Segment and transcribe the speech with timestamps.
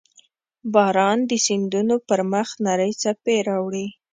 [0.73, 3.87] •باران د سیندونو پر مخ نرۍ څپې راوړي.